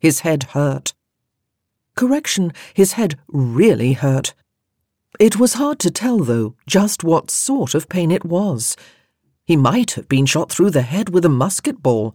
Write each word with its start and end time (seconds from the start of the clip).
His 0.00 0.20
head 0.20 0.42
hurt. 0.54 0.94
Correction, 1.94 2.52
his 2.74 2.92
head 2.92 3.18
really 3.28 3.92
hurt. 3.92 4.34
It 5.18 5.38
was 5.38 5.54
hard 5.54 5.78
to 5.80 5.90
tell, 5.90 6.18
though, 6.18 6.56
just 6.66 7.04
what 7.04 7.30
sort 7.30 7.74
of 7.74 7.88
pain 7.88 8.10
it 8.10 8.24
was. 8.24 8.76
He 9.44 9.56
might 9.56 9.92
have 9.92 10.08
been 10.08 10.26
shot 10.26 10.50
through 10.50 10.70
the 10.70 10.82
head 10.82 11.10
with 11.10 11.24
a 11.24 11.28
musket 11.28 11.82
ball. 11.82 12.14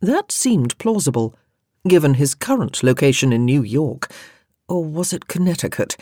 That 0.00 0.32
seemed 0.32 0.78
plausible, 0.78 1.34
given 1.86 2.14
his 2.14 2.34
current 2.34 2.82
location 2.82 3.32
in 3.32 3.44
New 3.44 3.62
York, 3.62 4.10
or 4.68 4.84
was 4.84 5.12
it 5.12 5.28
Connecticut, 5.28 5.96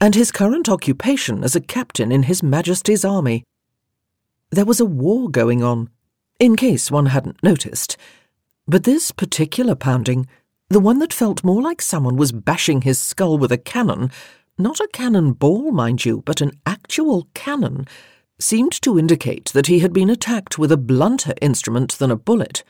and 0.00 0.14
his 0.14 0.32
current 0.32 0.68
occupation 0.68 1.44
as 1.44 1.56
a 1.56 1.60
captain 1.60 2.12
in 2.12 2.22
His 2.22 2.42
Majesty's 2.42 3.04
Army. 3.04 3.44
There 4.50 4.64
was 4.64 4.80
a 4.80 4.86
war 4.86 5.28
going 5.28 5.62
on, 5.62 5.90
in 6.38 6.56
case 6.56 6.90
one 6.90 7.06
hadn't 7.06 7.42
noticed. 7.42 7.96
But 8.68 8.84
this 8.84 9.12
particular 9.12 9.74
pounding, 9.74 10.26
the 10.68 10.78
one 10.78 10.98
that 10.98 11.14
felt 11.14 11.42
more 11.42 11.62
like 11.62 11.80
someone 11.80 12.16
was 12.16 12.32
bashing 12.32 12.82
his 12.82 12.98
skull 12.98 13.38
with 13.38 13.50
a 13.50 13.56
cannon, 13.56 14.10
not 14.58 14.78
a 14.78 14.88
cannon 14.92 15.32
ball, 15.32 15.72
mind 15.72 16.04
you, 16.04 16.22
but 16.26 16.42
an 16.42 16.52
actual 16.66 17.28
cannon, 17.32 17.86
seemed 18.38 18.72
to 18.82 18.98
indicate 18.98 19.46
that 19.54 19.68
he 19.68 19.78
had 19.78 19.94
been 19.94 20.10
attacked 20.10 20.58
with 20.58 20.70
a 20.70 20.76
blunter 20.76 21.32
instrument 21.40 21.92
than 21.92 22.10
a 22.10 22.16
bullet. 22.16 22.62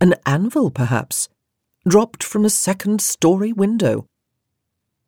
An 0.00 0.16
anvil, 0.26 0.68
perhaps, 0.68 1.28
dropped 1.88 2.24
from 2.24 2.44
a 2.44 2.50
second 2.50 3.00
story 3.00 3.52
window. 3.52 4.06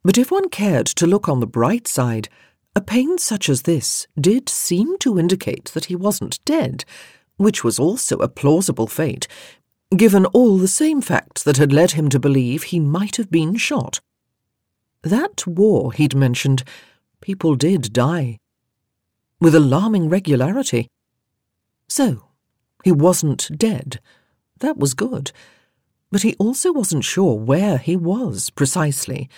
But 0.05 0.19
if 0.19 0.31
one 0.31 0.51
cared 0.51 0.87
to 0.87 1.07
look 1.07 1.29
on 1.29 1.41
the 1.41 1.49
bright 1.49 1.89
side, 1.89 2.29
a 2.77 2.81
pain 2.81 3.19
such 3.19 3.49
as 3.49 3.63
this 3.63 4.07
did 4.19 4.49
seem 4.49 4.99
to 4.99 5.19
indicate 5.19 5.67
that 5.75 5.87
he 5.87 5.97
wasn't 5.97 6.45
dead, 6.45 6.85
which 7.39 7.65
was 7.65 7.81
also 7.81 8.19
a 8.19 8.29
plausible 8.29 8.87
fate, 8.87 9.27
given 9.97 10.27
all 10.27 10.59
the 10.59 10.69
same 10.69 11.01
facts 11.01 11.43
that 11.43 11.57
had 11.57 11.73
led 11.73 11.93
him 11.93 12.09
to 12.09 12.19
believe 12.19 12.65
he 12.65 12.81
might 12.81 13.17
have 13.17 13.31
been 13.31 13.57
shot. 13.57 14.01
That 15.03 15.47
war 15.47 15.93
he'd 15.93 16.15
mentioned, 16.15 16.65
people 17.21 17.57
did 17.57 17.93
die. 17.93 18.39
With 19.41 19.55
alarming 19.55 20.09
regularity. 20.09 20.89
So, 21.89 22.29
he 22.85 22.93
wasn't 22.93 23.51
dead. 23.57 24.01
That 24.61 24.79
was 24.79 24.95
good. 24.95 25.33
But 26.11 26.23
he 26.23 26.35
also 26.39 26.73
wasn't 26.73 27.05
sure 27.05 27.35
where 27.35 27.79
he 27.79 27.97
was 27.97 28.51
precisely. 28.51 29.29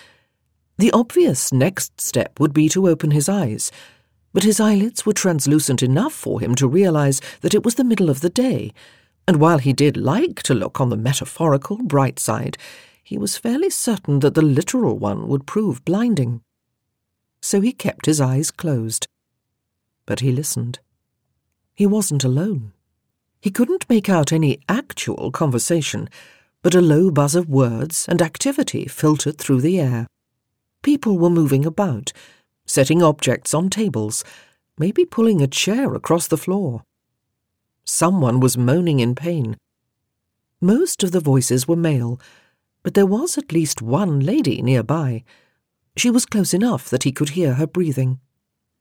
The 0.77 0.91
obvious 0.93 1.53
next 1.53 2.01
step 2.01 2.39
would 2.39 2.53
be 2.53 2.69
to 2.71 2.89
open 2.89 3.13
his 3.13 3.29
eyes, 3.29 3.71
but 4.33 4.43
his 4.43 4.61
eyelids 4.61 5.07
were 5.07 5.13
translucent 5.13 5.83
enough 5.83 6.13
for 6.13 6.41
him 6.41 6.55
to 6.57 6.69
realize 6.69 7.21
that 7.41 7.55
it 7.55 7.65
was 7.65 7.77
the 7.77 7.85
middle 7.85 8.11
of 8.11 8.21
the 8.21 8.29
day, 8.29 8.73
and 9.27 9.41
while 9.41 9.59
he 9.59 9.73
did 9.73 9.97
like 9.97 10.43
to 10.43 10.55
look 10.55 10.81
on 10.81 10.91
the 10.91 10.97
metaphorical 10.97 11.79
bright 11.79 12.19
side, 12.19 12.59
he 13.03 13.19
was 13.19 13.37
fairly 13.37 13.71
certain 13.71 14.21
that 14.21 14.35
the 14.35 14.43
literal 14.43 14.99
one 14.99 15.29
would 15.29 15.47
prove 15.47 15.85
blinding. 15.85 16.43
So 17.41 17.61
he 17.61 17.73
kept 17.73 18.07
his 18.07 18.21
eyes 18.21 18.51
closed. 18.51 19.07
But 20.07 20.21
he 20.21 20.33
listened. 20.33 20.79
He 21.75 21.87
wasn't 21.87 22.25
alone. 22.25 22.73
He 23.41 23.51
couldn't 23.51 23.89
make 23.91 24.09
out 24.09 24.33
any 24.33 24.61
actual 24.69 25.31
conversation, 25.31 26.09
but 26.63 26.75
a 26.75 26.81
low 26.81 27.11
buzz 27.11 27.35
of 27.35 27.49
words 27.49 28.07
and 28.09 28.23
activity 28.23 28.87
filtered 28.87 29.37
through 29.37 29.61
the 29.61 29.79
air. 29.79 30.07
People 30.83 31.19
were 31.19 31.31
moving 31.31 31.67
about, 31.67 32.13
setting 32.65 33.03
objects 33.03 33.53
on 33.53 33.69
tables, 33.69 34.25
maybe 34.79 35.05
pulling 35.05 35.43
a 35.43 35.47
chair 35.47 35.95
across 35.95 36.27
the 36.27 36.39
floor. 36.39 36.83
Someone 37.85 38.41
was 38.41 38.57
moaning 38.57 39.01
in 39.01 39.15
pain. 39.15 39.57
Most 40.61 41.03
of 41.03 41.13
the 41.13 41.21
voices 41.21 41.69
were 41.69 41.77
male, 41.77 42.21
but 42.83 42.95
there 42.95 43.07
was 43.07 43.37
at 43.37 43.53
least 43.53 43.83
one 43.83 44.21
lady 44.21 44.63
nearby. 44.63 45.25
She 45.97 46.11
was 46.11 46.27
close 46.27 46.55
enough 46.55 46.89
that 46.91 47.03
he 47.03 47.13
could 47.13 47.31
hear 47.31 47.55
her 47.55 47.67
breathing. 47.67 48.21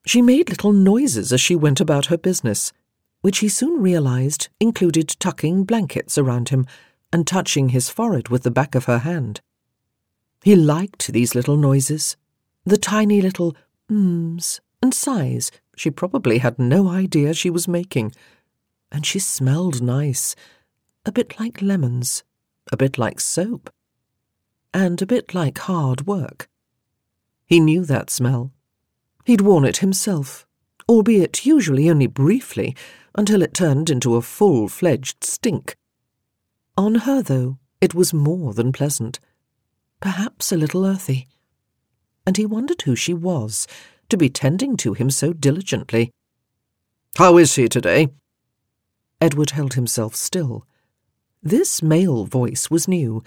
She 0.05 0.21
made 0.21 0.49
little 0.49 0.73
noises 0.73 1.31
as 1.31 1.41
she 1.41 1.55
went 1.55 1.79
about 1.79 2.07
her 2.07 2.17
business, 2.17 2.73
which 3.21 3.39
he 3.39 3.47
soon 3.47 3.81
realized 3.81 4.49
included 4.59 5.15
tucking 5.19 5.63
blankets 5.63 6.17
around 6.17 6.49
him 6.49 6.65
and 7.11 7.25
touching 7.25 7.69
his 7.69 7.89
forehead 7.89 8.29
with 8.29 8.43
the 8.43 8.51
back 8.51 8.75
of 8.75 8.85
her 8.85 8.99
hand. 8.99 9.41
He 10.43 10.55
liked 10.55 11.13
these 11.13 11.35
little 11.35 11.55
noises, 11.55 12.17
the 12.65 12.77
tiny 12.77 13.21
little 13.21 13.55
mms 13.89 14.59
and 14.81 14.93
sighs 14.93 15.51
she 15.75 15.89
probably 15.89 16.39
had 16.39 16.59
no 16.59 16.89
idea 16.89 17.33
she 17.33 17.49
was 17.49 17.67
making. 17.67 18.13
And 18.93 19.05
she 19.05 19.19
smelled 19.19 19.81
nice, 19.81 20.35
a 21.03 21.11
bit 21.11 21.39
like 21.39 21.61
lemons, 21.61 22.23
a 22.71 22.77
bit 22.77 22.97
like 22.97 23.19
soap, 23.19 23.71
and 24.73 25.01
a 25.01 25.07
bit 25.07 25.33
like 25.33 25.57
hard 25.57 26.05
work. 26.05 26.47
He 27.45 27.59
knew 27.59 27.85
that 27.85 28.09
smell. 28.09 28.53
He'd 29.25 29.41
worn 29.41 29.65
it 29.65 29.77
himself, 29.77 30.47
albeit 30.87 31.45
usually 31.45 31.89
only 31.89 32.07
briefly, 32.07 32.75
until 33.15 33.41
it 33.41 33.53
turned 33.53 33.89
into 33.89 34.15
a 34.15 34.21
full 34.21 34.67
fledged 34.67 35.23
stink. 35.23 35.75
On 36.77 36.95
her, 36.95 37.21
though, 37.21 37.57
it 37.81 37.93
was 37.93 38.13
more 38.13 38.53
than 38.53 38.71
pleasant, 38.71 39.19
perhaps 40.01 40.51
a 40.51 40.57
little 40.57 40.85
earthy. 40.85 41.27
And 42.25 42.37
he 42.37 42.45
wondered 42.45 42.83
who 42.83 42.95
she 42.95 43.13
was, 43.13 43.67
to 44.09 44.17
be 44.17 44.29
tending 44.29 44.77
to 44.77 44.93
him 44.93 45.09
so 45.09 45.33
diligently. 45.33 46.11
How 47.17 47.37
is 47.37 47.55
he 47.55 47.67
today? 47.67 48.09
Edward 49.23 49.51
held 49.51 49.75
himself 49.75 50.15
still. 50.15 50.67
This 51.41 51.81
male 51.81 52.25
voice 52.25 52.69
was 52.69 52.89
new, 52.89 53.23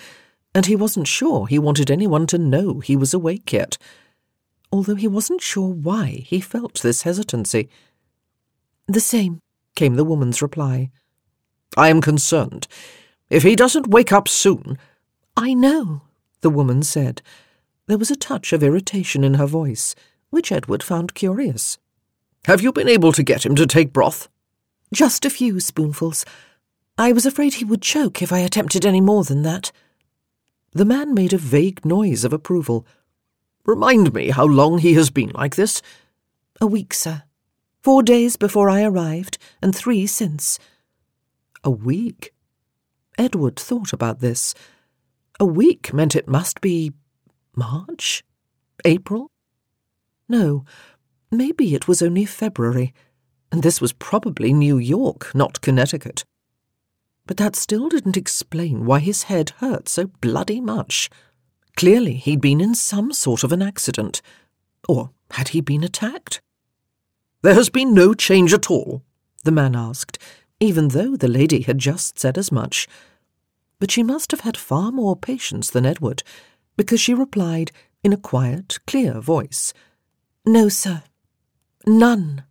and 0.55 0.67
he 0.67 0.77
wasn't 0.77 1.09
sure 1.09 1.47
he 1.47 1.59
wanted 1.59 1.91
anyone 1.91 2.27
to 2.27 2.37
know 2.37 2.81
he 2.81 2.97
was 2.97 3.15
awake 3.15 3.51
yet, 3.51 3.79
although 4.71 4.97
he 4.97 5.09
wasn't 5.09 5.41
sure 5.41 5.73
why 5.73 6.23
he 6.27 6.39
felt 6.39 6.83
this 6.83 7.03
hesitancy. 7.03 7.71
The 8.87 9.01
same, 9.01 9.41
came 9.75 9.95
the 9.95 10.05
woman's 10.05 10.43
reply. 10.43 10.91
I 11.79 11.89
am 11.89 12.03
concerned. 12.03 12.69
If 13.31 13.43
he 13.43 13.57
doesn't 13.57 13.89
wake 13.89 14.13
up 14.13 14.29
soon. 14.29 14.77
I 15.35 15.55
know, 15.55 16.03
the 16.43 16.51
woman 16.51 16.83
said. 16.83 17.23
There 17.87 17.97
was 17.97 18.11
a 18.11 18.17
touch 18.17 18.53
of 18.53 18.63
irritation 18.63 19.25
in 19.25 19.35
her 19.35 19.47
voice, 19.47 19.95
which 20.29 20.53
Edward 20.53 20.83
found 20.83 21.15
curious. 21.15 21.79
Have 22.45 22.61
you 22.61 22.71
been 22.71 22.87
able 22.87 23.13
to 23.13 23.23
get 23.23 23.47
him 23.47 23.55
to 23.55 23.67
take 23.67 23.95
broth? 23.95 24.29
Just 24.93 25.25
a 25.25 25.31
few 25.31 25.61
spoonfuls. 25.61 26.25
I 26.99 27.13
was 27.13 27.27
afraid 27.27 27.55
he 27.55 27.65
would 27.65 27.83
choke 27.83 28.23
if 28.23 28.33
I 28.33 28.39
attempted 28.39 28.87
any 28.87 29.01
more 29.01 29.25
than 29.25 29.43
that. 29.43 29.73
The 30.73 30.85
man 30.85 31.15
made 31.15 31.33
a 31.33 31.39
vague 31.39 31.85
noise 31.85 32.25
of 32.25 32.33
approval. 32.33 32.87
Remind 33.65 34.15
me 34.15 34.31
how 34.31 34.45
long 34.45 34.79
he 34.79 34.95
has 34.95 35.11
been 35.11 35.31
like 35.31 35.57
this? 35.57 35.83
A 36.61 36.67
week, 36.67 36.95
sir. 36.95 37.25
Four 37.83 38.03
days 38.03 38.37
before 38.37 38.71
I 38.71 38.83
arrived, 38.83 39.39
and 39.61 39.75
three 39.75 40.07
since. 40.07 40.59
A 41.65 41.71
week? 41.71 42.33
Edward 43.19 43.57
thought 43.57 43.93
about 43.93 44.21
this. 44.21 44.55
A 45.41 45.45
week 45.45 45.93
meant 45.93 46.17
it 46.17 46.29
must 46.29 46.61
be 46.61 46.93
March? 47.55 48.25
April? 48.85 49.31
No, 50.29 50.65
maybe 51.31 51.75
it 51.75 51.89
was 51.89 52.03
only 52.03 52.25
February, 52.25 52.95
and 53.53 53.63
this 53.63 53.81
was 53.81 53.93
probably 53.93 54.53
New 54.53 54.79
York, 54.79 55.35
not 55.35 55.61
Connecticut. 55.61 56.25
But 57.27 57.37
that 57.39 57.57
still 57.57 57.89
didn't 57.89 58.17
explain 58.17 58.87
why 58.87 59.01
his 59.01 59.25
head 59.25 59.51
hurt 59.59 59.89
so 59.89 60.07
bloody 60.21 60.61
much. 60.61 61.11
Clearly, 61.77 62.15
he'd 62.15 62.41
been 62.41 62.61
in 62.61 62.75
some 62.75 63.13
sort 63.13 63.45
of 63.45 63.53
an 63.53 63.63
accident. 63.63 64.23
Or 64.89 65.11
had 65.33 65.49
he 65.49 65.61
been 65.61 65.85
attacked? 65.85 66.41
There 67.43 67.55
has 67.55 67.69
been 67.69 67.95
no 67.95 68.15
change 68.15 68.53
at 68.53 68.71
all? 68.71 69.03
the 69.45 69.53
man 69.53 69.77
asked, 69.77 70.19
even 70.59 70.89
though 70.89 71.17
the 71.17 71.29
lady 71.29 71.63
had 71.63 71.79
just 71.79 72.19
said 72.19 72.37
as 72.37 72.51
much. 72.51 72.89
But 73.79 73.91
she 73.91 74.03
must 74.03 74.33
have 74.33 74.41
had 74.41 74.57
far 74.57 74.91
more 74.91 75.17
patience 75.17 75.71
than 75.71 75.87
Edward, 75.87 76.23
because 76.77 77.01
she 77.01 77.15
replied 77.15 77.71
in 78.03 78.13
a 78.13 78.17
quiet, 78.17 78.79
clear 78.87 79.21
voice, 79.21 79.73
No, 80.45 80.69
sir. 80.69 81.03
None. 81.87 82.45